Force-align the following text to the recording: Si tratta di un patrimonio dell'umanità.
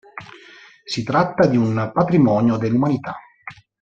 Si 0.83 1.03
tratta 1.03 1.45
di 1.45 1.57
un 1.57 1.91
patrimonio 1.93 2.57
dell'umanità. 2.57 3.17